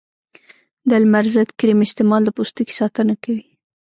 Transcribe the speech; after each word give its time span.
د 0.89 0.91
لمر 1.03 1.25
ضد 1.35 1.49
کریم 1.59 1.79
استعمال 1.85 2.21
د 2.25 2.29
پوستکي 2.37 2.73
ساتنه 2.81 3.13
کوي. 3.23 3.45